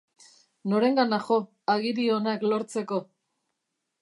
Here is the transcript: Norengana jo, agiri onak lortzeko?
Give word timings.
Norengana 0.71 1.19
jo, 1.27 1.37
agiri 1.75 2.09
onak 2.17 2.47
lortzeko? 2.51 3.03